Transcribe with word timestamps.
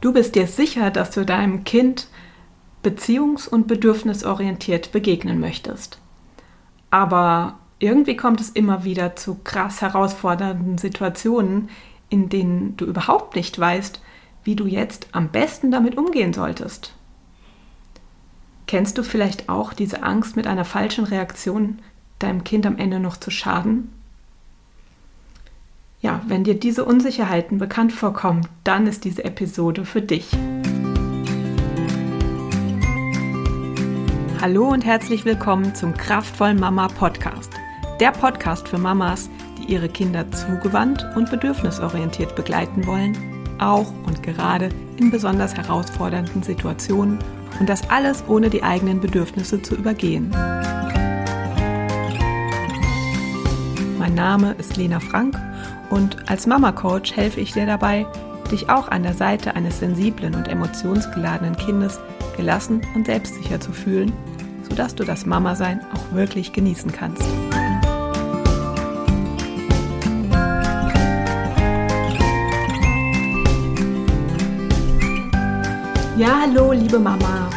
Du 0.00 0.12
bist 0.12 0.34
dir 0.34 0.46
sicher, 0.46 0.90
dass 0.90 1.10
du 1.10 1.24
deinem 1.24 1.64
Kind 1.64 2.08
beziehungs- 2.82 3.48
und 3.48 3.66
bedürfnisorientiert 3.66 4.92
begegnen 4.92 5.40
möchtest. 5.40 5.98
Aber 6.90 7.58
irgendwie 7.78 8.16
kommt 8.16 8.40
es 8.40 8.50
immer 8.50 8.84
wieder 8.84 9.16
zu 9.16 9.36
krass 9.44 9.82
herausfordernden 9.82 10.78
Situationen, 10.78 11.68
in 12.08 12.28
denen 12.28 12.76
du 12.76 12.86
überhaupt 12.86 13.36
nicht 13.36 13.58
weißt, 13.58 14.00
wie 14.42 14.56
du 14.56 14.66
jetzt 14.66 15.08
am 15.12 15.28
besten 15.28 15.70
damit 15.70 15.96
umgehen 15.96 16.32
solltest. 16.32 16.94
Kennst 18.66 18.96
du 18.98 19.02
vielleicht 19.02 19.48
auch 19.48 19.72
diese 19.72 20.02
Angst, 20.02 20.36
mit 20.36 20.46
einer 20.46 20.64
falschen 20.64 21.04
Reaktion 21.04 21.80
deinem 22.18 22.44
Kind 22.44 22.66
am 22.66 22.78
Ende 22.78 23.00
noch 23.00 23.16
zu 23.16 23.30
schaden? 23.30 23.92
Ja, 26.02 26.22
wenn 26.28 26.44
dir 26.44 26.54
diese 26.54 26.86
Unsicherheiten 26.86 27.58
bekannt 27.58 27.92
vorkommen, 27.92 28.48
dann 28.64 28.86
ist 28.86 29.04
diese 29.04 29.22
Episode 29.22 29.84
für 29.84 30.00
dich. 30.00 30.30
Hallo 34.40 34.68
und 34.68 34.86
herzlich 34.86 35.26
willkommen 35.26 35.74
zum 35.74 35.92
Kraftvoll 35.92 36.54
Mama 36.54 36.88
Podcast. 36.88 37.52
Der 38.00 38.12
Podcast 38.12 38.66
für 38.66 38.78
Mamas, 38.78 39.28
die 39.58 39.74
ihre 39.74 39.90
Kinder 39.90 40.24
zugewandt 40.32 41.04
und 41.16 41.30
bedürfnisorientiert 41.30 42.34
begleiten 42.34 42.86
wollen, 42.86 43.14
auch 43.58 43.92
und 44.06 44.22
gerade 44.22 44.70
in 44.96 45.10
besonders 45.10 45.54
herausfordernden 45.54 46.42
Situationen 46.42 47.18
und 47.60 47.68
das 47.68 47.90
alles 47.90 48.24
ohne 48.26 48.48
die 48.48 48.62
eigenen 48.62 49.00
Bedürfnisse 49.00 49.60
zu 49.60 49.74
übergehen. 49.74 50.30
Mein 53.98 54.14
Name 54.14 54.52
ist 54.52 54.78
Lena 54.78 54.98
Frank 54.98 55.36
und 55.90 56.30
als 56.30 56.46
Mama 56.46 56.72
Coach 56.72 57.14
helfe 57.14 57.40
ich 57.40 57.52
dir 57.52 57.66
dabei, 57.66 58.06
dich 58.50 58.70
auch 58.70 58.88
an 58.88 59.02
der 59.02 59.14
Seite 59.14 59.54
eines 59.54 59.80
sensiblen 59.80 60.34
und 60.34 60.48
emotionsgeladenen 60.48 61.56
Kindes 61.56 61.98
gelassen 62.36 62.80
und 62.94 63.06
selbstsicher 63.06 63.60
zu 63.60 63.72
fühlen, 63.72 64.12
sodass 64.68 64.94
du 64.94 65.04
das 65.04 65.26
Mama-Sein 65.26 65.80
auch 65.94 66.14
wirklich 66.14 66.52
genießen 66.52 66.90
kannst. 66.92 67.24
Ja, 76.16 76.42
hallo, 76.42 76.72
liebe 76.72 76.98
Mama. 76.98 77.48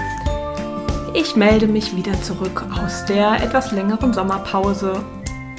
Ich 1.14 1.36
melde 1.36 1.68
mich 1.68 1.96
wieder 1.96 2.20
zurück 2.22 2.66
aus 2.82 3.06
der 3.06 3.44
etwas 3.44 3.72
längeren 3.72 4.14
Sommerpause 4.14 5.04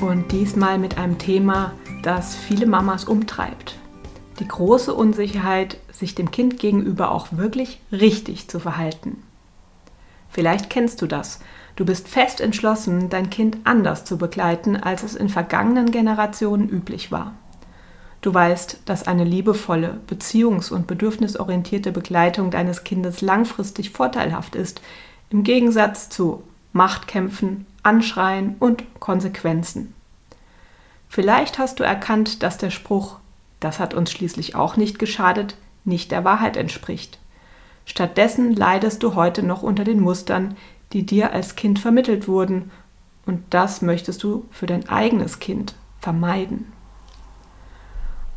und 0.01 0.33
diesmal 0.33 0.79
mit 0.79 0.97
einem 0.97 1.19
Thema, 1.19 1.73
das 2.05 2.37
viele 2.37 2.67
Mamas 2.67 3.05
umtreibt. 3.05 3.77
Die 4.39 4.49
große 4.49 4.93
Unsicherheit, 4.93 5.79
sich 5.91 6.15
dem 6.15 6.31
Kind 6.31 6.59
gegenüber 6.59 7.11
auch 7.11 7.29
wirklich 7.31 7.81
richtig 7.93 8.49
zu 8.49 8.61
verhalten. 8.61 9.23
Vielleicht 10.29 10.69
kennst 10.69 11.01
du 11.01 11.07
das. 11.07 11.41
Du 11.77 11.85
bist 11.85 12.09
fest 12.09 12.41
entschlossen, 12.41 13.09
dein 13.09 13.31
Kind 13.31 13.59
anders 13.65 14.05
zu 14.05 14.19
begleiten, 14.19 14.77
als 14.77 15.03
es 15.03 15.15
in 15.15 15.29
vergangenen 15.29 15.93
Generationen 15.93 16.69
üblich 16.69 17.11
war. 17.11 17.35
Du 18.21 18.35
weißt, 18.35 18.81
dass 18.85 19.07
eine 19.07 19.25
liebevolle, 19.25 20.01
beziehungs- 20.09 20.73
und 20.73 20.87
bedürfnisorientierte 20.87 21.93
Begleitung 21.93 22.51
deines 22.51 22.85
Kindes 22.85 23.21
langfristig 23.21 23.91
vorteilhaft 23.91 24.57
ist, 24.57 24.81
im 25.31 25.43
Gegensatz 25.43 26.09
zu 26.09 26.43
Machtkämpfen, 26.73 27.67
Anschreien 27.83 28.57
und 28.61 28.83
Konsequenzen. 28.99 29.95
Vielleicht 31.15 31.61
hast 31.61 31.79
du 31.79 31.85
erkannt, 31.85 32.43
dass 32.43 32.59
der 32.59 32.71
Spruch, 32.71 33.19
das 33.61 33.79
hat 33.79 33.95
uns 33.95 34.11
schließlich 34.11 34.57
auch 34.57 34.77
nicht 34.77 34.99
geschadet, 34.99 35.57
nicht 35.85 36.11
der 36.11 36.25
Wahrheit 36.25 36.57
entspricht. 36.57 37.21
Stattdessen 37.87 38.53
leidest 38.53 39.01
du 39.05 39.15
heute 39.15 39.45
noch 39.45 39.63
unter 39.63 39.85
den 39.85 40.01
Mustern, 40.01 40.57
die 40.93 41.07
dir 41.07 41.33
als 41.33 41.55
Kind 41.55 41.79
vermittelt 41.79 42.27
wurden, 42.27 42.73
und 43.27 43.45
das 43.51 43.81
möchtest 43.81 44.25
du 44.25 44.45
für 44.51 44.67
dein 44.67 44.89
eigenes 44.89 45.39
Kind 45.39 45.77
vermeiden. 46.01 46.73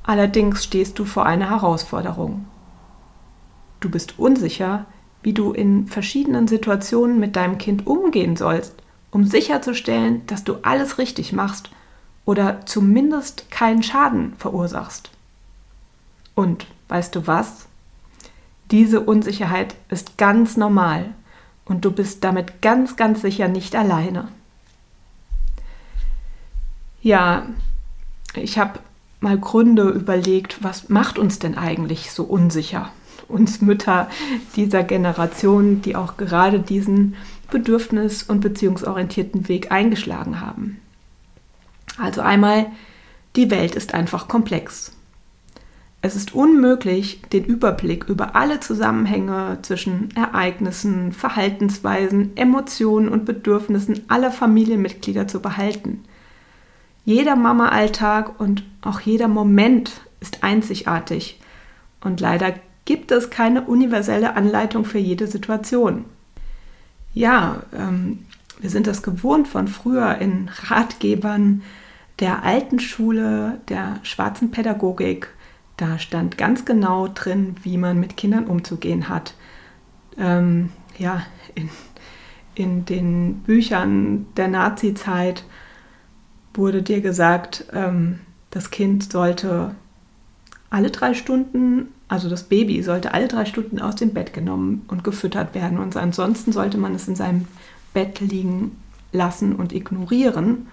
Allerdings 0.03 0.63
stehst 0.63 0.99
du 0.99 1.05
vor 1.05 1.25
einer 1.25 1.49
Herausforderung. 1.49 2.45
Du 3.79 3.89
bist 3.89 4.19
unsicher, 4.19 4.85
wie 5.23 5.33
du 5.33 5.51
in 5.51 5.87
verschiedenen 5.87 6.47
Situationen 6.47 7.19
mit 7.19 7.37
deinem 7.37 7.57
Kind 7.57 7.87
umgehen 7.87 8.35
sollst, 8.35 8.75
um 9.09 9.25
sicherzustellen, 9.25 10.21
dass 10.27 10.43
du 10.43 10.57
alles 10.61 10.99
richtig 10.99 11.33
machst 11.33 11.71
oder 12.27 12.65
zumindest 12.65 13.49
keinen 13.49 13.81
Schaden 13.81 14.33
verursachst. 14.37 15.11
Und 16.35 16.67
weißt 16.89 17.15
du 17.15 17.25
was? 17.25 17.67
Diese 18.69 18.99
Unsicherheit 18.99 19.75
ist 19.87 20.17
ganz 20.17 20.57
normal 20.57 21.13
und 21.63 21.85
du 21.85 21.91
bist 21.91 22.25
damit 22.25 22.61
ganz, 22.61 22.97
ganz 22.97 23.21
sicher 23.21 23.47
nicht 23.47 23.77
alleine. 23.77 24.27
Ja, 27.01 27.47
ich 28.35 28.59
habe 28.59 28.79
mal 29.21 29.39
Gründe 29.39 29.83
überlegt, 29.83 30.61
was 30.61 30.89
macht 30.89 31.17
uns 31.17 31.39
denn 31.39 31.57
eigentlich 31.57 32.11
so 32.11 32.25
unsicher? 32.25 32.91
Uns 33.29 33.61
Mütter 33.61 34.09
dieser 34.57 34.83
Generation, 34.83 35.81
die 35.81 35.95
auch 35.95 36.17
gerade 36.17 36.59
diesen 36.59 37.15
bedürfnis- 37.49 38.27
und 38.27 38.41
beziehungsorientierten 38.41 39.47
Weg 39.47 39.71
eingeschlagen 39.71 40.41
haben. 40.41 40.81
Also 41.97 42.21
einmal, 42.21 42.67
die 43.35 43.49
Welt 43.51 43.75
ist 43.75 43.93
einfach 43.93 44.27
komplex. 44.27 44.93
Es 46.01 46.15
ist 46.15 46.33
unmöglich, 46.33 47.21
den 47.33 47.43
Überblick 47.43 48.05
über 48.07 48.35
alle 48.35 48.59
Zusammenhänge 48.59 49.57
zwischen 49.63 50.15
Ereignissen, 50.15 51.11
Verhaltensweisen, 51.11 52.37
Emotionen 52.37 53.09
und 53.09 53.25
Bedürfnissen 53.25 54.01
aller 54.07 54.31
Familienmitglieder 54.31 55.27
zu 55.27 55.41
behalten– 55.41 56.03
jeder 57.07 57.37
Mama-Alltag 57.37 58.37
und 58.37 58.65
auch 58.81 58.99
jeder 58.99 59.29
Moment 59.29 60.01
ist 60.19 60.43
einzigartig. 60.43 61.39
Und 62.01 62.19
leider 62.19 62.53
gibt 62.83 63.13
es 63.13 63.29
keine 63.29 63.61
universelle 63.61 64.35
Anleitung 64.35 64.83
für 64.83 64.97
jede 64.97 65.25
Situation. 65.27 66.03
Ja, 67.13 67.63
ähm, 67.73 68.25
wir 68.59 68.69
sind 68.69 68.87
das 68.87 69.03
gewohnt 69.03 69.47
von 69.47 69.69
früher 69.69 70.17
in 70.17 70.49
Ratgebern 70.67 71.61
der 72.19 72.43
alten 72.43 72.79
Schule, 72.79 73.59
der 73.69 73.99
schwarzen 74.03 74.51
Pädagogik. 74.51 75.29
Da 75.77 75.99
stand 75.99 76.37
ganz 76.37 76.65
genau 76.65 77.07
drin, 77.07 77.55
wie 77.61 77.77
man 77.77 77.99
mit 77.99 78.17
Kindern 78.17 78.45
umzugehen 78.45 79.09
hat. 79.09 79.35
Ähm, 80.17 80.71
ja, 80.97 81.21
in, 81.53 81.69
in 82.55 82.85
den 82.85 83.41
Büchern 83.41 84.25
der 84.35 84.47
Nazi-Zeit 84.47 85.43
wurde 86.55 86.81
dir 86.81 87.01
gesagt, 87.01 87.65
ähm, 87.71 88.19
das 88.49 88.71
Kind 88.71 89.11
sollte 89.11 89.75
alle 90.71 90.89
drei 90.89 91.13
Stunden, 91.13 91.89
also 92.07 92.29
das 92.29 92.43
Baby 92.43 92.81
sollte 92.81 93.13
alle 93.13 93.27
drei 93.27 93.45
Stunden 93.45 93.79
aus 93.79 93.95
dem 93.95 94.13
Bett 94.13 94.33
genommen 94.33 94.83
und 94.87 95.03
gefüttert 95.03 95.53
werden. 95.53 95.77
Und 95.77 95.95
ansonsten 95.95 96.51
sollte 96.51 96.79
man 96.79 96.95
es 96.95 97.07
in 97.07 97.15
seinem 97.15 97.45
Bett 97.93 98.19
liegen 98.19 98.77
lassen 99.11 99.55
und 99.55 99.73
ignorieren. 99.73 100.67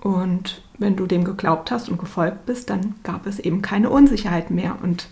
Und 0.00 0.62
wenn 0.78 0.96
du 0.96 1.06
dem 1.06 1.24
geglaubt 1.24 1.70
hast 1.70 1.88
und 1.88 1.98
gefolgt 1.98 2.46
bist, 2.46 2.70
dann 2.70 2.94
gab 3.02 3.26
es 3.26 3.38
eben 3.38 3.62
keine 3.62 3.90
Unsicherheit 3.90 4.50
mehr. 4.50 4.78
Und 4.82 5.08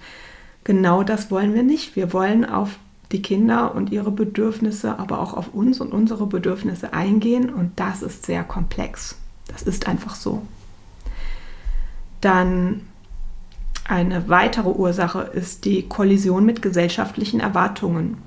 genau 0.65 1.03
das 1.03 1.31
wollen 1.31 1.54
wir 1.54 1.62
nicht. 1.62 1.94
Wir 1.94 2.12
wollen 2.12 2.44
auf 2.44 2.78
die 3.12 3.22
Kinder 3.22 3.75
und 3.75 3.91
ihre 3.91 4.10
Bedürfnisse, 4.10 4.99
aber 4.99 5.21
auch 5.21 5.34
auf 5.34 5.54
uns 5.54 5.81
und 5.81 5.93
unsere 5.93 6.26
Bedürfnisse 6.26 6.93
eingehen. 6.93 7.53
Und 7.53 7.72
das 7.76 8.03
ist 8.03 8.26
sehr 8.26 8.44
komplex. 8.44 9.16
Das 9.47 9.62
ist 9.62 9.87
einfach 9.87 10.15
so. 10.15 10.43
Dann 12.20 12.82
eine 13.84 14.28
weitere 14.28 14.69
Ursache 14.69 15.20
ist 15.20 15.65
die 15.65 15.88
Kollision 15.88 16.44
mit 16.44 16.60
gesellschaftlichen 16.60 17.41
Erwartungen. 17.41 18.19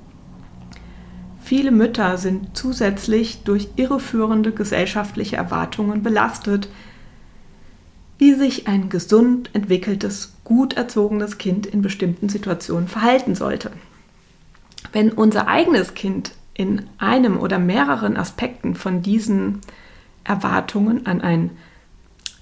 Viele 1.52 1.72
Mütter 1.72 2.18
sind 2.18 2.56
zusätzlich 2.56 3.44
durch 3.44 3.68
irreführende 3.76 4.54
gesellschaftliche 4.54 5.36
Erwartungen 5.36 6.02
belastet, 6.02 6.70
wie 8.18 8.36
sich 8.36 8.70
ein 8.70 8.88
gesund 8.88 9.50
entwickeltes, 9.52 10.34
gut 10.46 10.76
erzogenes 10.76 11.40
Kind 11.40 11.66
in 11.66 11.82
bestimmten 11.82 12.30
Situationen 12.30 12.88
verhalten 12.88 13.36
sollte. 13.36 13.72
Wenn 14.94 15.12
unser 15.12 15.50
eigenes 15.50 15.94
Kind 15.94 16.32
in 16.54 16.84
einem 17.00 17.38
oder 17.38 17.60
mehreren 17.60 18.16
Aspekten 18.16 18.74
von 18.74 19.02
diesen 19.02 19.60
Erwartungen 20.24 21.06
an 21.06 21.20
ein, 21.20 21.50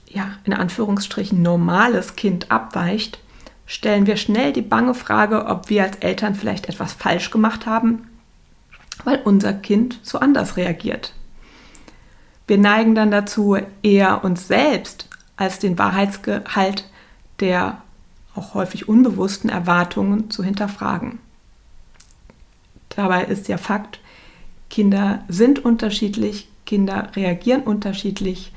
ja, 0.08 0.34
in 0.44 0.54
Anführungsstrichen 0.54 1.42
normales 1.42 2.16
Kind 2.16 2.52
abweicht, 2.52 3.18
stellen 3.66 4.06
wir 4.06 4.18
schnell 4.18 4.54
die 4.54 4.62
bange 4.62 4.94
Frage, 4.94 5.48
ob 5.48 5.72
wir 5.72 5.82
als 5.82 5.98
Eltern 5.98 6.36
vielleicht 6.36 6.70
etwas 6.70 6.94
falsch 6.94 7.32
gemacht 7.32 7.66
haben, 7.66 8.09
weil 9.04 9.22
unser 9.24 9.54
Kind 9.54 10.00
so 10.04 10.20
anders 10.20 10.58
reagiert. 10.58 11.14
Wir 12.48 12.58
neigen 12.58 12.96
dann 12.96 13.12
dazu, 13.12 13.58
eher 13.84 14.24
uns 14.24 14.48
selbst 14.48 15.08
als 15.38 15.60
den 15.60 15.78
Wahrheitsgehalt 15.78 16.86
der 17.40 17.82
auch 18.36 18.54
häufig 18.54 18.88
unbewussten 18.88 19.50
Erwartungen 19.50 20.30
zu 20.30 20.44
hinterfragen. 20.44 21.20
Dabei 22.90 23.24
ist 23.26 23.48
ja 23.48 23.58
Fakt, 23.58 24.00
Kinder 24.70 25.24
sind 25.28 25.64
unterschiedlich, 25.64 26.48
Kinder 26.66 27.10
reagieren 27.16 27.62
unterschiedlich, 27.62 28.52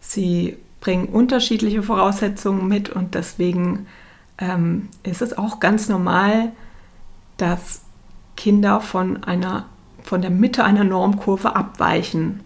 sie 0.00 0.56
bringen 0.80 1.06
unterschiedliche 1.06 1.82
Voraussetzungen 1.82 2.68
mit 2.68 2.88
und 2.88 3.14
deswegen 3.14 3.86
ähm, 4.38 4.88
ist 5.02 5.22
es 5.22 5.36
auch 5.36 5.60
ganz 5.60 5.88
normal, 5.88 6.52
dass 7.36 7.82
Kinder 8.40 8.80
von 8.80 9.22
einer 9.22 9.66
von 10.02 10.22
der 10.22 10.30
Mitte 10.30 10.64
einer 10.64 10.82
Normkurve 10.82 11.54
abweichen 11.54 12.40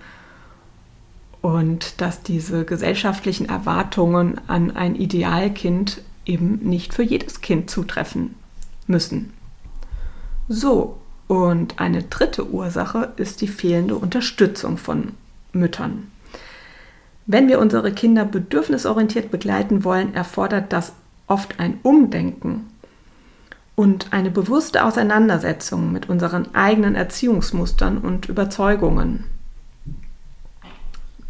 und 1.40 2.00
dass 2.00 2.24
diese 2.24 2.64
gesellschaftlichen 2.64 3.48
Erwartungen 3.48 4.40
an 4.48 4.74
ein 4.74 4.96
Idealkind 4.96 6.02
eben 6.26 6.58
nicht 6.64 6.94
für 6.94 7.04
jedes 7.04 7.42
Kind 7.42 7.70
zutreffen 7.70 8.34
müssen. 8.88 9.34
So, 10.48 10.98
und 11.28 11.78
eine 11.78 12.02
dritte 12.02 12.50
Ursache 12.50 13.12
ist 13.14 13.40
die 13.40 13.46
fehlende 13.46 13.94
Unterstützung 13.94 14.78
von 14.78 15.12
Müttern. 15.52 16.10
Wenn 17.26 17.46
wir 17.46 17.60
unsere 17.60 17.92
Kinder 17.92 18.24
bedürfnisorientiert 18.24 19.30
begleiten 19.30 19.84
wollen, 19.84 20.12
erfordert 20.12 20.72
das 20.72 20.92
oft 21.28 21.60
ein 21.60 21.78
Umdenken 21.84 22.73
und 23.76 24.12
eine 24.12 24.30
bewusste 24.30 24.84
Auseinandersetzung 24.84 25.92
mit 25.92 26.08
unseren 26.08 26.54
eigenen 26.54 26.94
Erziehungsmustern 26.94 27.98
und 27.98 28.28
Überzeugungen. 28.28 29.24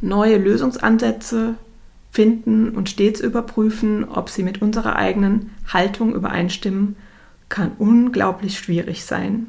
Neue 0.00 0.36
Lösungsansätze 0.36 1.54
finden 2.10 2.70
und 2.70 2.90
stets 2.90 3.20
überprüfen, 3.20 4.04
ob 4.04 4.28
sie 4.28 4.42
mit 4.42 4.62
unserer 4.62 4.96
eigenen 4.96 5.50
Haltung 5.66 6.14
übereinstimmen, 6.14 6.96
kann 7.48 7.72
unglaublich 7.78 8.58
schwierig 8.58 9.04
sein. 9.04 9.46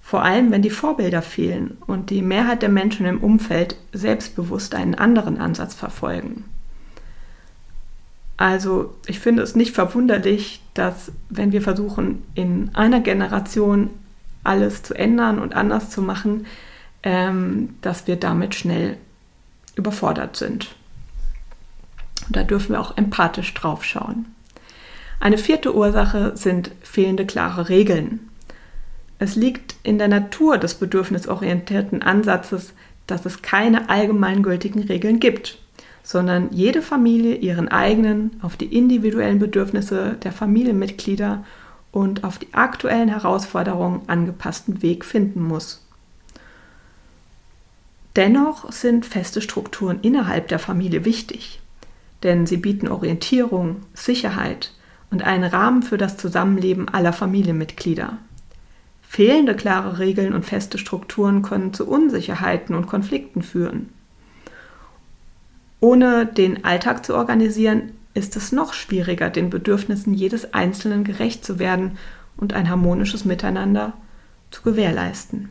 Vor 0.00 0.22
allem, 0.22 0.50
wenn 0.50 0.62
die 0.62 0.70
Vorbilder 0.70 1.22
fehlen 1.22 1.76
und 1.86 2.10
die 2.10 2.22
Mehrheit 2.22 2.62
der 2.62 2.68
Menschen 2.68 3.06
im 3.06 3.18
Umfeld 3.18 3.76
selbstbewusst 3.92 4.74
einen 4.74 4.94
anderen 4.94 5.38
Ansatz 5.38 5.74
verfolgen. 5.74 6.44
Also 8.40 8.94
ich 9.06 9.20
finde 9.20 9.42
es 9.42 9.54
nicht 9.54 9.74
verwunderlich, 9.74 10.62
dass 10.72 11.12
wenn 11.28 11.52
wir 11.52 11.60
versuchen, 11.60 12.22
in 12.34 12.70
einer 12.74 13.00
Generation 13.00 13.90
alles 14.42 14.82
zu 14.82 14.94
ändern 14.94 15.38
und 15.38 15.54
anders 15.54 15.90
zu 15.90 16.00
machen, 16.00 16.46
ähm, 17.02 17.74
dass 17.82 18.06
wir 18.06 18.16
damit 18.16 18.54
schnell 18.54 18.96
überfordert 19.76 20.38
sind. 20.38 20.74
Und 22.28 22.36
da 22.36 22.42
dürfen 22.42 22.72
wir 22.72 22.80
auch 22.80 22.96
empathisch 22.96 23.52
drauf 23.52 23.84
schauen. 23.84 24.24
Eine 25.20 25.36
vierte 25.36 25.76
Ursache 25.76 26.34
sind 26.34 26.70
fehlende 26.80 27.26
klare 27.26 27.68
Regeln. 27.68 28.30
Es 29.18 29.36
liegt 29.36 29.74
in 29.82 29.98
der 29.98 30.08
Natur 30.08 30.56
des 30.56 30.76
bedürfnisorientierten 30.76 32.00
Ansatzes, 32.00 32.72
dass 33.06 33.26
es 33.26 33.42
keine 33.42 33.90
allgemeingültigen 33.90 34.84
Regeln 34.84 35.20
gibt 35.20 35.58
sondern 36.02 36.50
jede 36.52 36.82
Familie 36.82 37.36
ihren 37.36 37.68
eigenen, 37.68 38.40
auf 38.42 38.56
die 38.56 38.76
individuellen 38.76 39.38
Bedürfnisse 39.38 40.16
der 40.22 40.32
Familienmitglieder 40.32 41.44
und 41.92 42.24
auf 42.24 42.38
die 42.38 42.52
aktuellen 42.52 43.08
Herausforderungen 43.08 44.02
angepassten 44.06 44.82
Weg 44.82 45.04
finden 45.04 45.42
muss. 45.42 45.84
Dennoch 48.16 48.72
sind 48.72 49.06
feste 49.06 49.40
Strukturen 49.40 50.00
innerhalb 50.02 50.48
der 50.48 50.58
Familie 50.58 51.04
wichtig, 51.04 51.60
denn 52.22 52.46
sie 52.46 52.56
bieten 52.56 52.88
Orientierung, 52.88 53.76
Sicherheit 53.94 54.72
und 55.10 55.22
einen 55.22 55.44
Rahmen 55.44 55.82
für 55.82 55.98
das 55.98 56.16
Zusammenleben 56.16 56.88
aller 56.88 57.12
Familienmitglieder. 57.12 58.18
Fehlende 59.02 59.54
klare 59.54 59.98
Regeln 59.98 60.34
und 60.34 60.44
feste 60.44 60.78
Strukturen 60.78 61.42
können 61.42 61.72
zu 61.72 61.86
Unsicherheiten 61.88 62.74
und 62.74 62.86
Konflikten 62.86 63.42
führen. 63.42 63.88
Ohne 65.80 66.26
den 66.26 66.64
Alltag 66.64 67.04
zu 67.04 67.14
organisieren, 67.14 67.92
ist 68.14 68.36
es 68.36 68.52
noch 68.52 68.74
schwieriger, 68.74 69.30
den 69.30 69.50
Bedürfnissen 69.50 70.14
jedes 70.14 70.52
Einzelnen 70.52 71.04
gerecht 71.04 71.44
zu 71.44 71.58
werden 71.58 71.98
und 72.36 72.52
ein 72.52 72.68
harmonisches 72.68 73.24
Miteinander 73.24 73.94
zu 74.50 74.62
gewährleisten. 74.62 75.50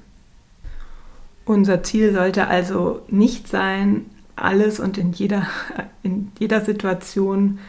Unser 1.45 1.81
Ziel 1.83 2.13
sollte 2.13 2.47
also 2.47 3.01
nicht 3.07 3.47
sein, 3.47 4.05
alles 4.35 4.79
und 4.79 4.97
in 4.97 5.11
jeder, 5.13 5.47
in 6.03 6.31
jeder 6.37 6.61
Situation 6.61 7.59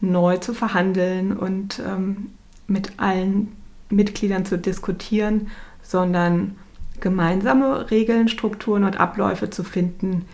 neu 0.00 0.38
zu 0.38 0.54
verhandeln 0.54 1.36
und 1.36 1.80
ähm, 1.86 2.30
mit 2.66 2.92
allen 2.96 3.56
Mitgliedern 3.90 4.44
zu 4.44 4.56
diskutieren, 4.56 5.48
sondern 5.82 6.56
gemeinsame 7.00 7.90
Regeln, 7.90 8.28
Strukturen 8.28 8.84
und 8.84 8.98
Abläufe 8.98 9.50
zu 9.50 9.64
finden, 9.64 10.24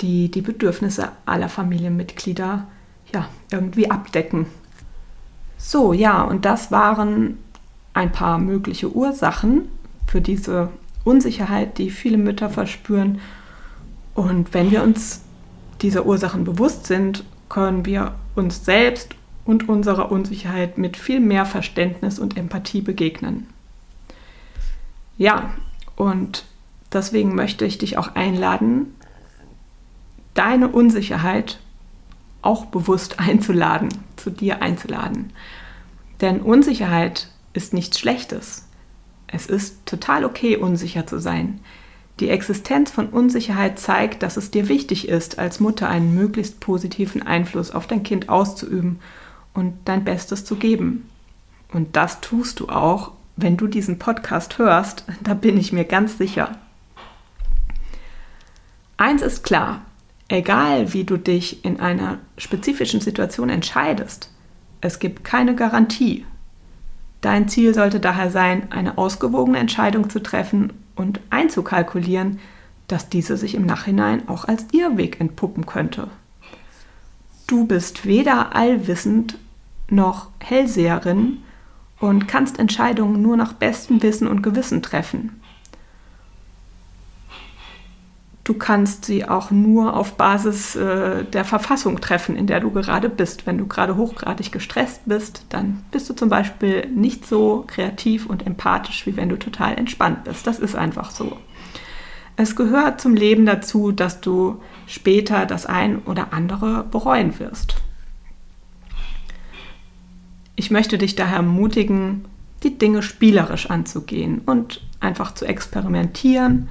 die 0.00 0.30
die 0.30 0.42
Bedürfnisse 0.42 1.10
aller 1.26 1.48
Familienmitglieder 1.48 2.66
ja, 3.12 3.28
irgendwie 3.50 3.90
abdecken. 3.90 4.46
So, 5.56 5.92
ja, 5.92 6.22
und 6.22 6.44
das 6.44 6.70
waren 6.70 7.38
ein 7.94 8.12
paar 8.12 8.38
mögliche 8.38 8.90
Ursachen 8.92 9.68
für 10.06 10.20
diese 10.20 10.68
Unsicherheit, 11.04 11.78
die 11.78 11.90
viele 11.90 12.18
Mütter 12.18 12.50
verspüren. 12.50 13.20
Und 14.14 14.52
wenn 14.52 14.70
wir 14.70 14.82
uns 14.82 15.22
dieser 15.80 16.06
Ursachen 16.06 16.44
bewusst 16.44 16.86
sind, 16.86 17.24
können 17.48 17.86
wir 17.86 18.14
uns 18.34 18.64
selbst 18.64 19.14
und 19.44 19.68
unserer 19.68 20.10
Unsicherheit 20.10 20.78
mit 20.78 20.96
viel 20.96 21.20
mehr 21.20 21.46
Verständnis 21.46 22.18
und 22.18 22.36
Empathie 22.36 22.80
begegnen. 22.80 23.46
Ja, 25.16 25.54
und 25.96 26.44
deswegen 26.92 27.34
möchte 27.34 27.64
ich 27.64 27.78
dich 27.78 27.98
auch 27.98 28.14
einladen, 28.14 28.94
deine 30.34 30.68
Unsicherheit 30.68 31.58
auch 32.42 32.66
bewusst 32.66 33.18
einzuladen, 33.18 33.88
zu 34.16 34.30
dir 34.30 34.62
einzuladen. 34.62 35.32
Denn 36.20 36.40
Unsicherheit 36.40 37.28
ist 37.52 37.72
nichts 37.72 37.98
Schlechtes. 37.98 38.66
Es 39.26 39.46
ist 39.46 39.86
total 39.86 40.24
okay, 40.24 40.56
unsicher 40.56 41.06
zu 41.06 41.18
sein. 41.18 41.60
Die 42.20 42.30
Existenz 42.30 42.92
von 42.92 43.08
Unsicherheit 43.08 43.80
zeigt, 43.80 44.22
dass 44.22 44.36
es 44.36 44.52
dir 44.52 44.68
wichtig 44.68 45.08
ist, 45.08 45.38
als 45.38 45.58
Mutter 45.58 45.88
einen 45.88 46.14
möglichst 46.14 46.60
positiven 46.60 47.22
Einfluss 47.22 47.72
auf 47.72 47.88
dein 47.88 48.04
Kind 48.04 48.28
auszuüben 48.28 49.00
und 49.52 49.74
dein 49.84 50.04
Bestes 50.04 50.44
zu 50.44 50.54
geben. 50.54 51.08
Und 51.72 51.96
das 51.96 52.20
tust 52.20 52.60
du 52.60 52.68
auch, 52.68 53.12
wenn 53.36 53.56
du 53.56 53.66
diesen 53.66 53.98
Podcast 53.98 54.58
hörst, 54.58 55.04
da 55.22 55.34
bin 55.34 55.58
ich 55.58 55.72
mir 55.72 55.84
ganz 55.84 56.18
sicher. 56.18 56.56
Eins 58.96 59.22
ist 59.22 59.42
klar, 59.42 59.80
Egal 60.28 60.92
wie 60.92 61.04
du 61.04 61.16
dich 61.16 61.64
in 61.64 61.80
einer 61.80 62.18
spezifischen 62.38 63.00
Situation 63.00 63.50
entscheidest, 63.50 64.30
es 64.80 64.98
gibt 64.98 65.24
keine 65.24 65.54
Garantie. 65.54 66.24
Dein 67.20 67.48
Ziel 67.48 67.74
sollte 67.74 68.00
daher 68.00 68.30
sein, 68.30 68.70
eine 68.70 68.98
ausgewogene 68.98 69.58
Entscheidung 69.58 70.10
zu 70.10 70.22
treffen 70.22 70.72
und 70.94 71.20
einzukalkulieren, 71.30 72.38
dass 72.88 73.08
diese 73.08 73.36
sich 73.36 73.54
im 73.54 73.64
Nachhinein 73.64 74.28
auch 74.28 74.44
als 74.44 74.66
Irrweg 74.72 75.20
entpuppen 75.20 75.66
könnte. 75.66 76.08
Du 77.46 77.66
bist 77.66 78.06
weder 78.06 78.54
allwissend 78.54 79.38
noch 79.88 80.28
Hellseherin 80.40 81.38
und 82.00 82.28
kannst 82.28 82.58
Entscheidungen 82.58 83.22
nur 83.22 83.36
nach 83.36 83.52
bestem 83.52 84.02
Wissen 84.02 84.26
und 84.26 84.42
Gewissen 84.42 84.82
treffen. 84.82 85.40
Du 88.44 88.52
kannst 88.52 89.06
sie 89.06 89.26
auch 89.26 89.50
nur 89.50 89.96
auf 89.96 90.18
Basis 90.18 90.76
äh, 90.76 91.24
der 91.24 91.46
Verfassung 91.46 92.02
treffen, 92.02 92.36
in 92.36 92.46
der 92.46 92.60
du 92.60 92.70
gerade 92.70 93.08
bist. 93.08 93.46
Wenn 93.46 93.56
du 93.56 93.66
gerade 93.66 93.96
hochgradig 93.96 94.52
gestresst 94.52 95.00
bist, 95.06 95.46
dann 95.48 95.82
bist 95.90 96.10
du 96.10 96.14
zum 96.14 96.28
Beispiel 96.28 96.86
nicht 96.88 97.26
so 97.26 97.64
kreativ 97.66 98.26
und 98.26 98.46
empathisch, 98.46 99.06
wie 99.06 99.16
wenn 99.16 99.30
du 99.30 99.38
total 99.38 99.78
entspannt 99.78 100.24
bist. 100.24 100.46
Das 100.46 100.58
ist 100.58 100.76
einfach 100.76 101.10
so. 101.10 101.38
Es 102.36 102.54
gehört 102.54 103.00
zum 103.00 103.14
Leben 103.14 103.46
dazu, 103.46 103.92
dass 103.92 104.20
du 104.20 104.60
später 104.86 105.46
das 105.46 105.64
ein 105.64 106.00
oder 106.00 106.34
andere 106.34 106.84
bereuen 106.84 107.38
wirst. 107.38 107.76
Ich 110.54 110.70
möchte 110.70 110.98
dich 110.98 111.16
daher 111.16 111.36
ermutigen, 111.36 112.26
die 112.62 112.76
Dinge 112.76 113.02
spielerisch 113.02 113.70
anzugehen 113.70 114.42
und 114.44 114.82
einfach 115.00 115.32
zu 115.32 115.46
experimentieren 115.46 116.68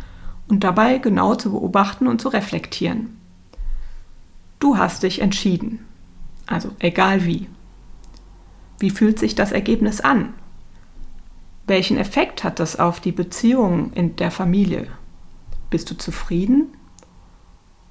und 0.54 0.60
dabei 0.64 1.00
genau 1.00 1.34
zu 1.34 1.52
beobachten 1.52 2.06
und 2.06 2.22
zu 2.22 2.30
reflektieren. 2.30 3.18
Du 4.60 4.78
hast 4.78 5.02
dich 5.02 5.20
entschieden, 5.20 5.80
also 6.46 6.70
egal 6.78 7.26
wie. 7.26 7.50
Wie 8.78 8.92
fühlt 8.92 9.18
sich 9.18 9.34
das 9.34 9.52
Ergebnis 9.52 10.00
an? 10.00 10.36
Welchen 11.66 11.98
Effekt 11.98 12.44
hat 12.44 12.60
das 12.60 12.78
auf 12.78 13.00
die 13.00 13.12
Beziehung 13.12 13.94
in 13.94 14.16
der 14.16 14.30
Familie? 14.30 14.88
Bist 15.72 15.90
du 15.90 15.98
zufrieden 15.98 16.68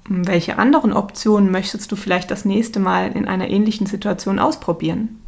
Welche 0.07 0.57
anderen 0.57 0.93
Optionen 0.93 1.51
möchtest 1.51 1.91
du 1.91 1.97
vielleicht 1.97 2.31
das 2.31 2.45
nächste 2.45 2.79
Mal 2.79 3.11
in 3.11 3.27
einer 3.27 3.49
ähnlichen 3.49 3.87
Situation 3.87 4.39
ausprobieren? 4.39 5.19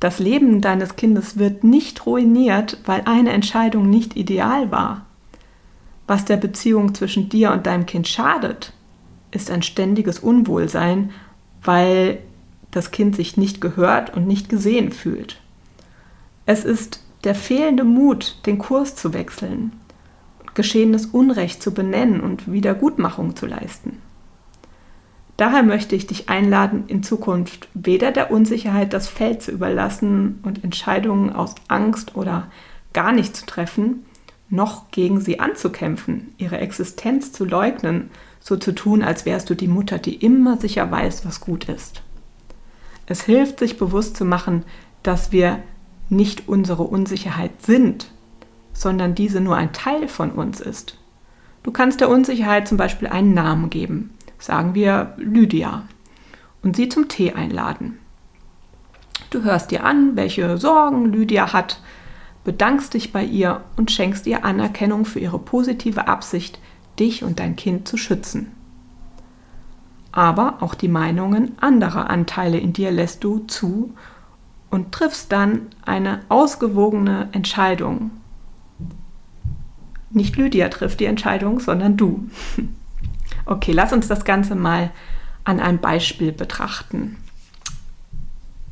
Das 0.00 0.18
Leben 0.18 0.62
deines 0.62 0.96
Kindes 0.96 1.38
wird 1.38 1.62
nicht 1.62 2.06
ruiniert, 2.06 2.78
weil 2.86 3.02
eine 3.04 3.32
Entscheidung 3.32 3.90
nicht 3.90 4.16
ideal 4.16 4.70
war. 4.70 5.05
Was 6.06 6.24
der 6.24 6.36
Beziehung 6.36 6.94
zwischen 6.94 7.28
dir 7.28 7.52
und 7.52 7.66
deinem 7.66 7.86
Kind 7.86 8.06
schadet, 8.06 8.72
ist 9.30 9.50
ein 9.50 9.62
ständiges 9.62 10.18
Unwohlsein, 10.18 11.10
weil 11.62 12.18
das 12.70 12.90
Kind 12.90 13.16
sich 13.16 13.36
nicht 13.36 13.60
gehört 13.60 14.14
und 14.14 14.26
nicht 14.26 14.48
gesehen 14.48 14.92
fühlt. 14.92 15.40
Es 16.44 16.64
ist 16.64 17.02
der 17.24 17.34
fehlende 17.34 17.84
Mut, 17.84 18.36
den 18.46 18.58
Kurs 18.58 18.94
zu 18.94 19.12
wechseln, 19.12 19.72
geschehenes 20.54 21.06
Unrecht 21.06 21.62
zu 21.62 21.72
benennen 21.72 22.20
und 22.20 22.50
Wiedergutmachung 22.50 23.34
zu 23.34 23.46
leisten. 23.46 24.00
Daher 25.36 25.62
möchte 25.62 25.96
ich 25.96 26.06
dich 26.06 26.28
einladen, 26.28 26.84
in 26.86 27.02
Zukunft 27.02 27.68
weder 27.74 28.10
der 28.10 28.30
Unsicherheit 28.30 28.92
das 28.92 29.08
Feld 29.08 29.42
zu 29.42 29.50
überlassen 29.50 30.40
und 30.44 30.64
Entscheidungen 30.64 31.32
aus 31.32 31.54
Angst 31.68 32.16
oder 32.16 32.46
gar 32.94 33.12
nicht 33.12 33.36
zu 33.36 33.44
treffen, 33.44 34.06
noch 34.48 34.90
gegen 34.90 35.20
sie 35.20 35.40
anzukämpfen, 35.40 36.34
ihre 36.38 36.58
Existenz 36.58 37.32
zu 37.32 37.44
leugnen, 37.44 38.10
so 38.40 38.56
zu 38.56 38.72
tun, 38.72 39.02
als 39.02 39.26
wärst 39.26 39.50
du 39.50 39.54
die 39.54 39.68
Mutter, 39.68 39.98
die 39.98 40.14
immer 40.14 40.56
sicher 40.56 40.90
weiß, 40.90 41.26
was 41.26 41.40
gut 41.40 41.68
ist. 41.68 42.02
Es 43.06 43.22
hilft, 43.22 43.58
sich 43.58 43.78
bewusst 43.78 44.16
zu 44.16 44.24
machen, 44.24 44.64
dass 45.02 45.32
wir 45.32 45.62
nicht 46.08 46.48
unsere 46.48 46.84
Unsicherheit 46.84 47.62
sind, 47.62 48.10
sondern 48.72 49.14
diese 49.14 49.40
nur 49.40 49.56
ein 49.56 49.72
Teil 49.72 50.06
von 50.06 50.30
uns 50.30 50.60
ist. 50.60 50.98
Du 51.62 51.72
kannst 51.72 52.00
der 52.00 52.08
Unsicherheit 52.08 52.68
zum 52.68 52.76
Beispiel 52.76 53.08
einen 53.08 53.34
Namen 53.34 53.70
geben, 53.70 54.14
sagen 54.38 54.74
wir 54.74 55.14
Lydia, 55.16 55.84
und 56.62 56.76
sie 56.76 56.88
zum 56.88 57.08
Tee 57.08 57.32
einladen. 57.32 57.98
Du 59.30 59.42
hörst 59.42 59.72
dir 59.72 59.84
an, 59.84 60.14
welche 60.14 60.56
Sorgen 60.58 61.06
Lydia 61.06 61.52
hat, 61.52 61.80
bedankst 62.46 62.94
dich 62.94 63.12
bei 63.12 63.24
ihr 63.24 63.62
und 63.76 63.90
schenkst 63.90 64.24
ihr 64.28 64.44
Anerkennung 64.44 65.04
für 65.04 65.18
ihre 65.18 65.40
positive 65.40 66.06
Absicht, 66.06 66.60
dich 66.96 67.24
und 67.24 67.40
dein 67.40 67.56
Kind 67.56 67.88
zu 67.88 67.96
schützen. 67.96 68.52
Aber 70.12 70.58
auch 70.60 70.76
die 70.76 70.86
Meinungen 70.86 71.58
anderer 71.60 72.08
Anteile 72.08 72.58
in 72.58 72.72
dir 72.72 72.92
lässt 72.92 73.24
du 73.24 73.40
zu 73.40 73.94
und 74.70 74.92
triffst 74.92 75.32
dann 75.32 75.62
eine 75.84 76.20
ausgewogene 76.28 77.30
Entscheidung. 77.32 78.12
Nicht 80.10 80.36
Lydia 80.36 80.68
trifft 80.68 81.00
die 81.00 81.06
Entscheidung, 81.06 81.60
sondern 81.60 81.98
du. 81.98 82.30
Okay, 83.48 83.70
lass 83.70 83.92
uns 83.92 84.08
das 84.08 84.24
Ganze 84.24 84.56
mal 84.56 84.90
an 85.44 85.60
einem 85.60 85.78
Beispiel 85.78 86.32
betrachten. 86.32 87.16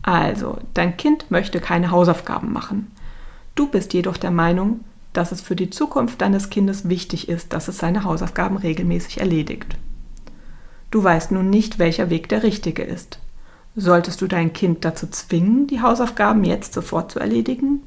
Also, 0.03 0.59
dein 0.75 0.97
Kind 0.97 1.31
möchte 1.31 1.61
keine 1.61 1.93
Hausaufgaben 1.93 2.53
machen. 2.53 2.91
Du 3.55 3.69
bist 3.69 3.93
jedoch 3.95 4.17
der 4.17 4.31
Meinung, 4.31 4.81
dass 5.13 5.31
es 5.31 5.41
für 5.41 5.55
die 5.55 5.71
Zukunft 5.71 6.21
deines 6.21 6.51
Kindes 6.51 6.89
wichtig 6.89 7.29
ist, 7.29 7.53
dass 7.53 7.69
es 7.69 7.79
seine 7.79 8.05
Hausaufgaben 8.05 8.57
regelmäßig 8.57 9.21
erledigt. 9.21 9.77
Du 10.91 11.03
weißt 11.03 11.33
nun 11.33 11.51
nicht, 11.51 11.79
welcher 11.79 12.11
Weg 12.11 12.29
der 12.29 12.43
richtige 12.43 12.83
ist. 12.83 13.21
Solltest 13.77 14.21
du 14.21 14.27
dein 14.27 14.53
Kind 14.53 14.85
dazu 14.85 15.07
zwingen, 15.07 15.67
die 15.67 15.81
Hausaufgaben 15.81 16.45
jetzt 16.45 16.73
sofort 16.73 17.13
zu 17.13 17.21
erledigen? 17.21 17.83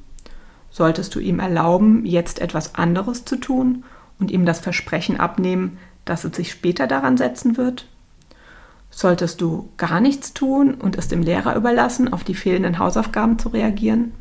Solltest 0.69 1.15
du 1.15 1.19
ihm 1.19 1.39
erlauben, 1.39 2.05
jetzt 2.05 2.39
etwas 2.39 2.75
anderes 2.75 3.25
zu 3.25 3.37
tun 3.37 3.83
und 4.19 4.31
ihm 4.31 4.45
das 4.45 4.59
Versprechen 4.59 5.19
abnehmen, 5.19 5.77
dass 6.05 6.23
es 6.23 6.35
sich 6.35 6.51
später 6.51 6.87
daran 6.87 7.17
setzen 7.17 7.57
wird? 7.57 7.87
Solltest 8.89 9.41
du 9.41 9.69
gar 9.77 9.99
nichts 9.99 10.33
tun 10.33 10.73
und 10.73 10.97
es 10.97 11.07
dem 11.07 11.21
Lehrer 11.21 11.55
überlassen, 11.55 12.11
auf 12.11 12.23
die 12.23 12.35
fehlenden 12.35 12.79
Hausaufgaben 12.79 13.37
zu 13.37 13.49
reagieren? 13.49 14.13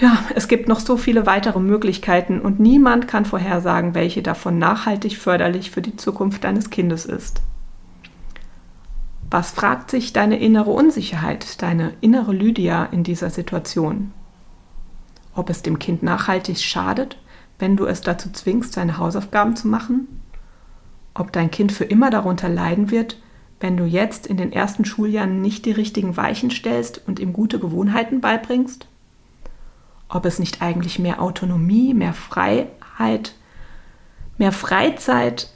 Ja, 0.00 0.24
es 0.34 0.48
gibt 0.48 0.66
noch 0.66 0.80
so 0.80 0.96
viele 0.96 1.26
weitere 1.26 1.60
Möglichkeiten 1.60 2.40
und 2.40 2.58
niemand 2.58 3.06
kann 3.06 3.26
vorhersagen, 3.26 3.94
welche 3.94 4.22
davon 4.22 4.58
nachhaltig 4.58 5.18
förderlich 5.18 5.70
für 5.70 5.82
die 5.82 5.96
Zukunft 5.96 6.44
deines 6.44 6.70
Kindes 6.70 7.04
ist. 7.04 7.42
Was 9.30 9.50
fragt 9.50 9.90
sich 9.90 10.14
deine 10.14 10.40
innere 10.40 10.70
Unsicherheit, 10.70 11.60
deine 11.60 11.92
innere 12.00 12.32
Lydia 12.32 12.86
in 12.86 13.04
dieser 13.04 13.28
Situation? 13.28 14.12
Ob 15.34 15.50
es 15.50 15.60
dem 15.60 15.78
Kind 15.78 16.02
nachhaltig 16.02 16.60
schadet, 16.60 17.18
wenn 17.58 17.76
du 17.76 17.84
es 17.84 18.00
dazu 18.00 18.32
zwingst, 18.32 18.72
seine 18.72 18.96
Hausaufgaben 18.96 19.54
zu 19.54 19.68
machen? 19.68 20.22
Ob 21.12 21.30
dein 21.30 21.50
Kind 21.50 21.72
für 21.72 21.84
immer 21.84 22.08
darunter 22.08 22.48
leiden 22.48 22.90
wird, 22.90 23.20
wenn 23.60 23.76
du 23.76 23.84
jetzt 23.84 24.26
in 24.26 24.38
den 24.38 24.50
ersten 24.50 24.86
Schuljahren 24.86 25.42
nicht 25.42 25.66
die 25.66 25.72
richtigen 25.72 26.16
Weichen 26.16 26.50
stellst 26.50 27.06
und 27.06 27.20
ihm 27.20 27.34
gute 27.34 27.58
Gewohnheiten 27.58 28.22
beibringst? 28.22 28.89
Ob 30.10 30.26
es 30.26 30.38
nicht 30.38 30.60
eigentlich 30.60 30.98
mehr 30.98 31.22
Autonomie, 31.22 31.94
mehr 31.94 32.12
Freiheit, 32.12 33.34
mehr 34.38 34.52
Freizeit 34.52 35.50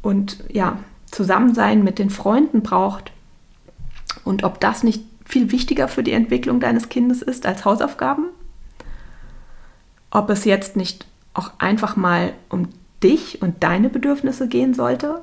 und 0.00 0.44
ja, 0.48 0.78
Zusammensein 1.10 1.84
mit 1.84 1.98
den 1.98 2.10
Freunden 2.10 2.62
braucht 2.62 3.12
und 4.24 4.44
ob 4.44 4.60
das 4.60 4.82
nicht 4.82 5.02
viel 5.24 5.50
wichtiger 5.50 5.88
für 5.88 6.02
die 6.02 6.12
Entwicklung 6.12 6.60
deines 6.60 6.88
Kindes 6.88 7.22
ist 7.22 7.46
als 7.46 7.64
Hausaufgaben? 7.64 8.26
Ob 10.10 10.30
es 10.30 10.44
jetzt 10.44 10.76
nicht 10.76 11.06
auch 11.34 11.52
einfach 11.58 11.96
mal 11.96 12.34
um 12.48 12.68
dich 13.02 13.40
und 13.42 13.62
deine 13.62 13.88
Bedürfnisse 13.88 14.48
gehen 14.48 14.74
sollte? 14.74 15.22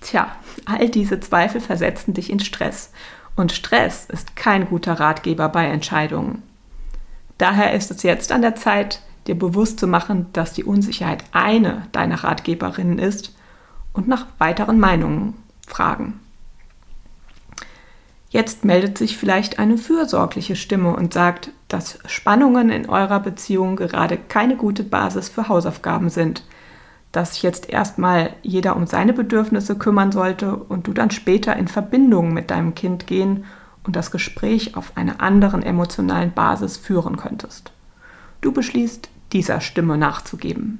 Tja, 0.00 0.34
all 0.64 0.88
diese 0.88 1.20
Zweifel 1.20 1.60
versetzen 1.60 2.14
dich 2.14 2.30
in 2.30 2.40
Stress. 2.40 2.90
Und 3.36 3.52
Stress 3.52 4.06
ist 4.06 4.36
kein 4.36 4.66
guter 4.66 4.94
Ratgeber 4.94 5.48
bei 5.48 5.66
Entscheidungen. 5.66 6.42
Daher 7.38 7.72
ist 7.72 7.90
es 7.90 8.02
jetzt 8.02 8.32
an 8.32 8.42
der 8.42 8.54
Zeit, 8.54 9.00
dir 9.26 9.38
bewusst 9.38 9.80
zu 9.80 9.86
machen, 9.86 10.26
dass 10.32 10.52
die 10.52 10.64
Unsicherheit 10.64 11.24
eine 11.32 11.86
deiner 11.92 12.22
Ratgeberinnen 12.22 12.98
ist 12.98 13.34
und 13.92 14.08
nach 14.08 14.26
weiteren 14.38 14.78
Meinungen 14.78 15.34
fragen. 15.66 16.20
Jetzt 18.28 18.64
meldet 18.64 18.98
sich 18.98 19.16
vielleicht 19.16 19.60
eine 19.60 19.78
fürsorgliche 19.78 20.56
Stimme 20.56 20.96
und 20.96 21.14
sagt, 21.14 21.50
dass 21.68 21.98
Spannungen 22.06 22.68
in 22.68 22.88
eurer 22.88 23.20
Beziehung 23.20 23.76
gerade 23.76 24.16
keine 24.16 24.56
gute 24.56 24.82
Basis 24.82 25.28
für 25.28 25.48
Hausaufgaben 25.48 26.10
sind, 26.10 26.42
dass 27.12 27.34
sich 27.34 27.44
jetzt 27.44 27.70
erstmal 27.70 28.30
jeder 28.42 28.74
um 28.74 28.88
seine 28.88 29.12
Bedürfnisse 29.12 29.78
kümmern 29.78 30.10
sollte 30.10 30.56
und 30.56 30.88
du 30.88 30.92
dann 30.92 31.12
später 31.12 31.54
in 31.54 31.68
Verbindung 31.68 32.32
mit 32.32 32.50
deinem 32.50 32.74
Kind 32.74 33.06
gehen 33.06 33.44
und 33.84 33.96
das 33.96 34.10
Gespräch 34.10 34.76
auf 34.76 34.96
einer 34.96 35.20
anderen 35.20 35.62
emotionalen 35.62 36.32
Basis 36.32 36.76
führen 36.76 37.16
könntest. 37.16 37.72
Du 38.40 38.52
beschließt, 38.52 39.08
dieser 39.32 39.60
Stimme 39.60 39.96
nachzugeben 39.96 40.78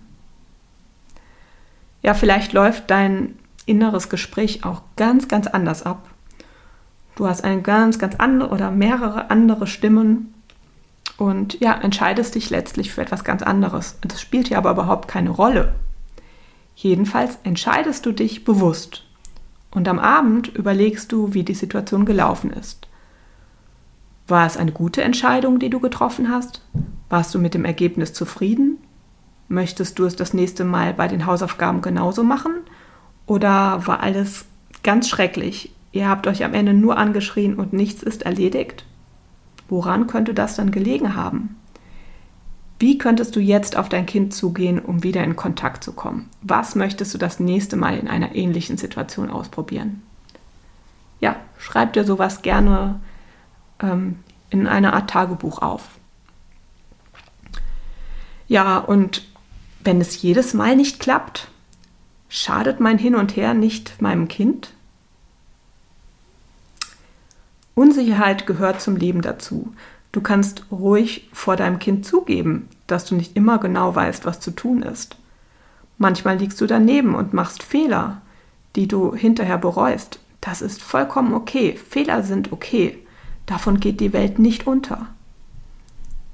ja, 2.05 2.13
vielleicht 2.13 2.53
läuft 2.53 2.91
dein 2.91 3.35
inneres 3.65 4.11
Gespräch 4.11 4.63
auch 4.63 4.83
ganz, 4.97 5.27
ganz 5.27 5.47
anders 5.47 5.85
ab. 5.85 6.11
Du 7.17 7.27
hast 7.27 7.43
eine 7.43 7.63
ganz, 7.63 7.99
ganz 7.99 8.17
andere 8.17 8.51
oder 8.51 8.71
mehrere 8.71 9.31
andere 9.31 9.67
Stimmen 9.67 10.35
und 11.17 11.59
ja, 11.61 11.73
entscheidest 11.73 12.35
dich 12.35 12.51
letztlich 12.51 12.93
für 12.93 13.01
etwas 13.01 13.25
ganz 13.25 13.43
anderes. 13.43 13.97
Das 14.03 14.21
spielt 14.21 14.49
hier 14.49 14.59
aber 14.59 14.73
überhaupt 14.73 15.09
keine 15.09 15.31
Rolle. 15.31 15.75
Jedenfalls 16.77 17.39
entscheidest 17.43 18.05
du 18.05 18.13
dich 18.13 18.45
bewusst 18.45 19.07
und 19.71 19.89
am 19.89 19.99
Abend 19.99 20.49
überlegst 20.49 21.11
du, 21.11 21.33
wie 21.33 21.43
die 21.43 21.55
Situation 21.55 22.05
gelaufen 22.05 22.51
ist. 22.51 22.87
War 24.27 24.47
es 24.47 24.57
eine 24.57 24.73
gute 24.73 25.03
Entscheidung, 25.03 25.59
die 25.59 25.71
du 25.71 25.81
getroffen 25.81 26.31
hast? 26.31 26.63
Warst 27.09 27.35
du 27.35 27.39
mit 27.39 27.55
dem 27.55 27.65
Ergebnis 27.65 28.13
zufrieden? 28.13 28.79
Möchtest 29.49 29.99
du 29.99 30.05
es 30.05 30.17
das 30.17 30.33
nächste 30.33 30.65
Mal 30.65 30.95
bei 30.95 31.09
den 31.09 31.27
Hausaufgaben 31.27 31.83
genauso 31.83 32.25
machen? 32.25 32.53
Oder 33.27 33.87
war 33.87 34.01
alles 34.01 34.47
ganz 34.83 35.09
schrecklich? 35.09 35.73
Ihr 35.93 36.09
habt 36.09 36.27
euch 36.27 36.45
am 36.45 36.55
Ende 36.55 36.75
nur 36.75 36.97
angeschrien 36.97 37.55
und 37.55 37.73
nichts 37.73 38.03
ist 38.03 38.23
erledigt? 38.23 38.85
Woran 39.69 40.07
könnte 40.07 40.35
das 40.35 40.57
dann 40.57 40.71
gelegen 40.71 41.15
haben? 41.15 41.57
Wie 42.79 42.99
könntest 42.99 43.37
du 43.37 43.41
jetzt 43.41 43.77
auf 43.77 43.89
dein 43.89 44.07
Kind 44.07 44.35
zugehen, 44.35 44.79
um 44.79 45.05
wieder 45.05 45.23
in 45.23 45.37
Kontakt 45.37 45.85
zu 45.85 45.93
kommen? 45.93 46.29
Was 46.43 46.75
möchtest 46.75 47.15
du 47.15 47.19
das 47.19 47.39
nächste 47.39 47.77
Mal 47.77 47.97
in 47.99 48.09
einer 48.09 48.35
ähnlichen 48.35 48.79
Situation 48.79 49.31
ausprobieren? 49.31 50.03
Ja, 51.21 51.37
schreib 51.59 51.93
dir 51.93 52.05
sowas 52.05 52.43
gerne 52.43 53.01
ähm, 53.81 54.19
in 54.51 54.67
einer 54.67 54.93
Art 54.93 55.11
Tagebuch 55.11 55.61
auf. 55.61 55.89
Ja, 58.47 58.79
und 58.79 59.27
wenn 59.83 60.01
es 60.01 60.21
jedes 60.23 60.55
Mal 60.55 60.77
nicht 60.77 61.01
klappt, 61.01 61.49
schadet 62.29 62.81
mein 62.81 62.99
Hin 62.99 63.15
und 63.15 63.37
Her 63.37 63.55
nicht 63.55 64.01
meinem 64.01 64.29
Kind? 64.29 64.73
Unsicherheit 67.75 68.47
gehört 68.47 68.81
zum 68.81 68.97
Leben 68.97 69.21
dazu. 69.21 69.75
Du 70.13 70.21
kannst 70.21 70.67
ruhig 70.71 71.29
vor 71.33 71.57
deinem 71.57 71.81
Kind 71.81 72.07
zugeben, 72.07 72.69
dass 72.87 73.05
du 73.05 73.17
nicht 73.17 73.37
immer 73.37 73.59
genau 73.59 73.95
weißt, 73.95 74.25
was 74.25 74.39
zu 74.39 74.53
tun 74.53 74.83
ist. 74.83 75.17
Manchmal 75.99 76.39
liegst 76.39 76.61
du 76.61 76.67
daneben 76.67 77.15
und 77.15 77.35
machst 77.35 77.63
Fehler, 77.63 78.21
die 78.77 78.87
du 78.87 79.15
hinterher 79.15 79.59
bereust. 79.59 80.21
Das 80.41 80.63
ist 80.63 80.83
vollkommen 80.83 81.35
okay. 81.35 81.77
Fehler 81.77 82.23
sind 82.23 82.53
okay. 82.53 83.04
Davon 83.47 83.81
geht 83.81 84.01
die 84.01 84.13
Welt 84.13 84.39
nicht 84.39 84.67
unter. 84.67 85.07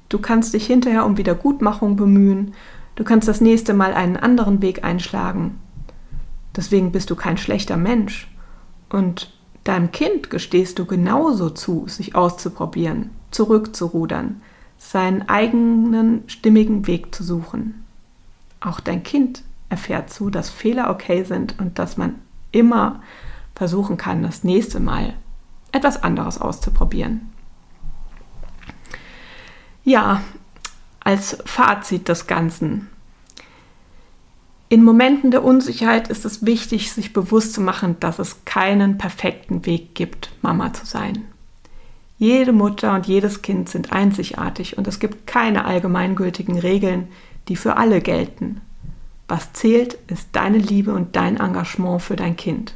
Du 0.08 0.18
kannst 0.18 0.54
dich 0.54 0.66
hinterher 0.66 1.06
um 1.06 1.16
Wiedergutmachung 1.16 1.96
bemühen. 1.96 2.54
Du 2.96 3.04
kannst 3.04 3.28
das 3.28 3.40
nächste 3.40 3.74
Mal 3.74 3.94
einen 3.94 4.16
anderen 4.16 4.62
Weg 4.62 4.84
einschlagen. 4.84 5.58
Deswegen 6.56 6.92
bist 6.92 7.10
du 7.10 7.16
kein 7.16 7.38
schlechter 7.38 7.76
Mensch. 7.76 8.28
Und 8.88 9.32
deinem 9.64 9.92
Kind 9.92 10.30
gestehst 10.30 10.78
du 10.78 10.84
genauso 10.84 11.50
zu, 11.50 11.86
sich 11.86 12.14
auszuprobieren, 12.14 13.10
zurückzurudern, 13.30 14.42
seinen 14.78 15.28
eigenen 15.28 16.24
stimmigen 16.26 16.86
Weg 16.86 17.14
zu 17.14 17.22
suchen. 17.22 17.84
Auch 18.60 18.80
dein 18.80 19.02
Kind 19.02 19.42
erfährt 19.68 20.10
zu, 20.10 20.30
dass 20.30 20.50
Fehler 20.50 20.90
okay 20.90 21.22
sind 21.22 21.58
und 21.60 21.78
dass 21.78 21.96
man 21.96 22.16
immer 22.50 23.00
versuchen 23.54 23.96
kann, 23.96 24.22
das 24.22 24.42
nächste 24.42 24.80
Mal 24.80 25.14
etwas 25.72 26.02
anderes 26.02 26.40
auszuprobieren. 26.40 27.32
Ja, 29.84 30.22
als 31.00 31.38
Fazit 31.44 32.08
des 32.08 32.26
Ganzen. 32.26 32.88
In 34.68 34.84
Momenten 34.84 35.32
der 35.32 35.42
Unsicherheit 35.42 36.08
ist 36.08 36.24
es 36.24 36.46
wichtig, 36.46 36.92
sich 36.92 37.12
bewusst 37.12 37.54
zu 37.54 37.60
machen, 37.60 37.96
dass 37.98 38.20
es 38.20 38.44
keinen 38.44 38.98
perfekten 38.98 39.66
Weg 39.66 39.94
gibt, 39.96 40.30
Mama 40.42 40.72
zu 40.72 40.86
sein. 40.86 41.24
Jede 42.18 42.52
Mutter 42.52 42.94
und 42.94 43.06
jedes 43.06 43.42
Kind 43.42 43.68
sind 43.68 43.92
einzigartig 43.92 44.76
und 44.78 44.86
es 44.86 45.00
gibt 45.00 45.26
keine 45.26 45.64
allgemeingültigen 45.64 46.58
Regeln, 46.58 47.08
die 47.48 47.56
für 47.56 47.78
alle 47.78 48.00
gelten. 48.00 48.60
Was 49.26 49.52
zählt, 49.54 49.94
ist 50.08 50.28
deine 50.32 50.58
Liebe 50.58 50.92
und 50.92 51.16
dein 51.16 51.38
Engagement 51.38 52.02
für 52.02 52.16
dein 52.16 52.36
Kind. 52.36 52.74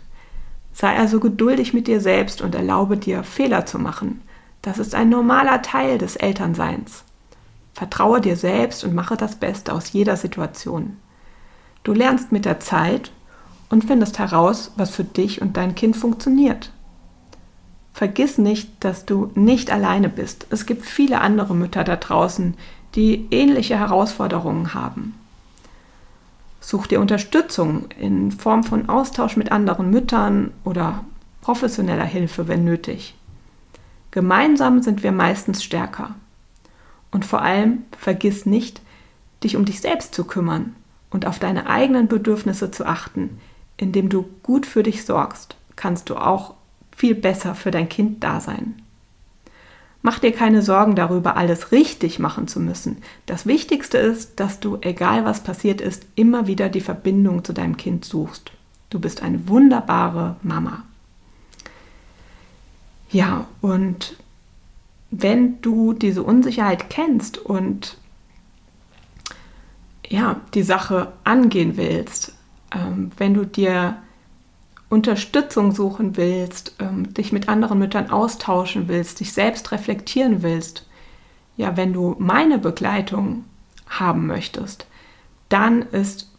Sei 0.74 0.98
also 0.98 1.20
geduldig 1.20 1.72
mit 1.72 1.86
dir 1.86 2.00
selbst 2.00 2.42
und 2.42 2.54
erlaube 2.54 2.96
dir, 2.96 3.22
Fehler 3.22 3.64
zu 3.64 3.78
machen. 3.78 4.20
Das 4.60 4.78
ist 4.78 4.94
ein 4.94 5.08
normaler 5.08 5.62
Teil 5.62 5.98
des 5.98 6.16
Elternseins. 6.16 7.04
Vertraue 7.72 8.20
dir 8.20 8.36
selbst 8.36 8.82
und 8.84 8.94
mache 8.94 9.16
das 9.16 9.36
Beste 9.36 9.72
aus 9.72 9.92
jeder 9.92 10.16
Situation. 10.16 10.96
Du 11.84 11.92
lernst 11.92 12.32
mit 12.32 12.44
der 12.44 12.58
Zeit 12.58 13.12
und 13.70 13.84
findest 13.84 14.18
heraus, 14.18 14.72
was 14.76 14.90
für 14.90 15.04
dich 15.04 15.40
und 15.40 15.56
dein 15.56 15.76
Kind 15.76 15.96
funktioniert. 15.96 16.72
Vergiss 17.92 18.38
nicht, 18.38 18.72
dass 18.80 19.06
du 19.06 19.30
nicht 19.34 19.70
alleine 19.70 20.08
bist. 20.08 20.48
Es 20.50 20.66
gibt 20.66 20.84
viele 20.84 21.20
andere 21.20 21.54
Mütter 21.54 21.84
da 21.84 21.94
draußen, 21.94 22.54
die 22.96 23.28
ähnliche 23.30 23.78
Herausforderungen 23.78 24.74
haben. 24.74 25.14
Such 26.66 26.87
dir 26.87 27.02
Unterstützung 27.02 27.90
in 28.00 28.33
Form 28.33 28.64
von 28.64 28.88
Austausch 28.88 29.37
mit 29.37 29.52
anderen 29.52 29.90
Müttern 29.90 30.50
oder 30.64 31.04
professioneller 31.42 32.06
Hilfe, 32.06 32.49
wenn 32.49 32.64
nötig. 32.64 33.14
Gemeinsam 34.12 34.80
sind 34.80 35.02
wir 35.02 35.12
meistens 35.12 35.62
stärker. 35.62 36.14
Und 37.11 37.26
vor 37.26 37.42
allem 37.42 37.83
vergiss 37.99 38.47
nicht, 38.47 38.80
dich 39.42 39.56
um 39.56 39.66
dich 39.66 39.83
selbst 39.83 40.14
zu 40.14 40.25
kümmern 40.25 40.75
und 41.11 41.26
auf 41.26 41.38
deine 41.38 41.66
eigenen 41.66 42.09
Bedürfnisse 42.09 42.71
zu 42.71 42.87
achten. 42.87 43.40
Indem 43.76 44.09
du 44.09 44.25
gut 44.42 44.64
für 44.64 44.83
dich 44.83 45.04
sorgst, 45.04 45.56
kannst 45.76 46.09
du 46.09 46.16
auch 46.16 46.54
viel 46.97 47.14
besser 47.14 47.54
für 47.54 47.73
dein 47.73 47.90
Kind 47.90 48.25
da 48.25 48.40
sein. 48.40 48.80
Mach 50.06 50.18
dir 50.18 50.32
keine 50.32 50.61
Sorgen 50.61 50.96
darüber, 50.96 51.38
alles 51.38 51.73
richtig 51.73 52.18
machen 52.18 52.46
zu 52.46 52.61
müssen. 52.61 52.99
Das 53.25 53.46
Wichtigste 53.46 53.96
ist, 53.96 54.38
dass 54.38 54.61
du, 54.61 54.76
egal 54.82 55.25
was 55.25 55.42
passiert 55.42 55.80
ist, 55.80 56.04
immer 56.14 56.46
wieder 56.46 56.68
die 56.68 56.82
Verbindung 56.82 57.42
zu 57.42 57.54
deinem 57.54 57.78
Kind 57.78 58.04
suchst. 58.04 58.52
Du 58.90 59.00
bist 59.00 59.23
eine 59.23 59.49
wunderbare 59.49 60.37
Mama. 60.42 60.82
Ja, 63.12 63.46
und 63.62 64.18
wenn 65.11 65.62
du 65.62 65.94
diese 65.94 66.23
Unsicherheit 66.23 66.90
kennst 66.90 67.38
und 67.38 67.96
ja, 70.07 70.38
die 70.52 70.64
Sache 70.64 71.14
angehen 71.24 71.78
willst, 71.78 72.35
ähm, 72.72 73.11
wenn 73.16 73.33
du 73.33 73.46
dir 73.46 73.96
Unterstützung 74.88 75.73
suchen 75.73 76.16
willst, 76.16 76.77
ähm, 76.79 77.12
dich 77.14 77.33
mit 77.33 77.49
anderen 77.49 77.79
Müttern 77.79 78.11
austauschen 78.11 78.88
willst, 78.88 79.20
dich 79.20 79.33
selbst 79.33 79.73
reflektieren 79.73 80.42
willst, 80.42 80.87
ja, 81.57 81.77
wenn 81.77 81.92
du 81.92 82.16
meine 82.18 82.59
Begleitung 82.59 83.44
haben 83.88 84.27
möchtest, 84.27 84.87
dann 85.49 85.83
ist 85.83 86.31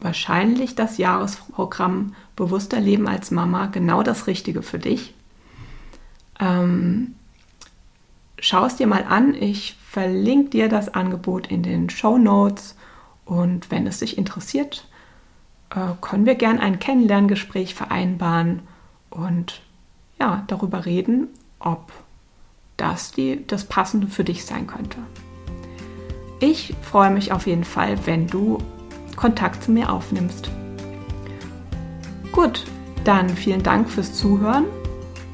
wahrscheinlich 0.00 0.74
das 0.74 0.98
Jahresprogramm 0.98 2.14
Bewusster 2.36 2.80
Leben 2.80 3.06
als 3.06 3.30
Mama 3.30 3.66
genau 3.66 4.02
das 4.02 4.26
Richtige 4.26 4.62
für 4.62 4.80
dich. 4.80 5.14
Ähm, 6.40 7.14
Schau 8.46 8.66
es 8.66 8.76
dir 8.76 8.86
mal 8.86 9.04
an. 9.04 9.34
Ich 9.34 9.74
verlinke 9.88 10.50
dir 10.50 10.68
das 10.68 10.92
Angebot 10.92 11.46
in 11.46 11.62
den 11.62 11.88
Show 11.88 12.18
Notes 12.18 12.76
und 13.24 13.70
wenn 13.70 13.86
es 13.86 14.00
dich 14.00 14.18
interessiert, 14.18 14.86
äh, 15.74 15.94
können 16.00 16.26
wir 16.26 16.34
gern 16.34 16.58
ein 16.58 16.78
Kennenlerngespräch 16.78 17.74
vereinbaren 17.74 18.60
und 19.10 19.60
ja, 20.18 20.44
darüber 20.46 20.86
reden, 20.86 21.28
ob 21.58 21.92
das 22.76 23.12
die, 23.12 23.46
das 23.46 23.64
Passende 23.64 24.06
für 24.06 24.24
dich 24.24 24.44
sein 24.44 24.66
könnte. 24.66 24.98
Ich 26.40 26.74
freue 26.82 27.10
mich 27.10 27.32
auf 27.32 27.46
jeden 27.46 27.64
Fall, 27.64 28.06
wenn 28.06 28.26
du 28.26 28.58
Kontakt 29.16 29.62
zu 29.62 29.70
mir 29.70 29.92
aufnimmst. 29.92 30.50
Gut, 32.32 32.64
dann 33.04 33.28
vielen 33.28 33.62
Dank 33.62 33.88
fürs 33.88 34.12
Zuhören 34.14 34.66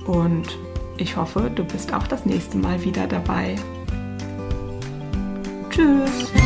und 0.07 0.59
ich 0.98 1.16
hoffe, 1.16 1.50
du 1.55 1.64
bist 1.64 1.94
auch 1.94 2.07
das 2.07 2.26
nächste 2.26 2.59
Mal 2.59 2.85
wieder 2.85 3.07
dabei. 3.07 3.57
Tschüss! 5.70 6.39